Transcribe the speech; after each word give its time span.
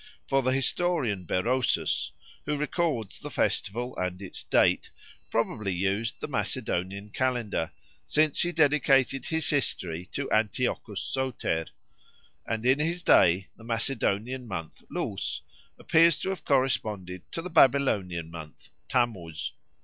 For 0.27 0.41
the 0.41 0.51
historian 0.51 1.25
Berosus, 1.27 2.09
who 2.47 2.57
records 2.57 3.19
the 3.19 3.29
festival 3.29 3.95
and 3.97 4.19
its 4.19 4.43
date, 4.43 4.89
probably 5.29 5.71
used 5.73 6.19
the 6.19 6.27
Macedonian 6.27 7.11
calendar, 7.11 7.71
since 8.07 8.41
he 8.41 8.51
dedicated 8.51 9.27
his 9.27 9.51
history 9.51 10.07
to 10.13 10.27
Antiochus 10.31 11.01
Soter; 11.03 11.67
and 12.47 12.65
in 12.65 12.79
his 12.79 13.03
day 13.03 13.49
the 13.55 13.63
Macedonian 13.63 14.47
month 14.47 14.81
Lous 14.89 15.43
appears 15.77 16.19
to 16.21 16.29
have 16.29 16.43
corresponded 16.45 17.21
to 17.31 17.43
the 17.43 17.51
Babylonian 17.51 18.31
month 18.31 18.69
Tammuz. 18.89 19.51